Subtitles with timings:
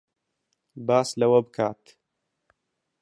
[0.87, 1.83] باس لەوە بکات